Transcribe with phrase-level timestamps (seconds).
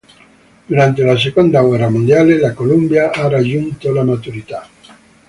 [0.67, 4.67] Durante la seconda guerra mondiale, la Columbia ha raggiunto la maturità.